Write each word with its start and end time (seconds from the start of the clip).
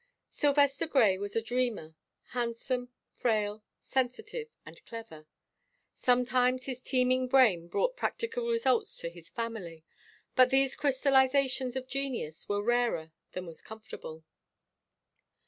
Sylvester 0.31 0.87
Grey 0.87 1.19
was 1.19 1.35
a 1.35 1.43
dreamer, 1.43 1.93
handsome, 2.29 2.91
frail, 3.11 3.63
sensitive, 3.83 4.47
and 4.65 4.83
clever. 4.83 5.27
Sometimes 5.93 6.65
his 6.65 6.81
teeming 6.81 7.27
brain 7.27 7.67
brought 7.67 7.95
practical 7.97 8.47
results 8.49 8.97
to 8.97 9.09
his 9.11 9.29
family, 9.29 9.83
but 10.35 10.49
these 10.49 10.75
crystallizations 10.75 11.75
of 11.75 11.87
genius 11.87 12.49
were 12.49 12.63
rarer 12.63 13.11
than 13.33 13.45
was 13.45 13.61
comfortable. 13.61 14.23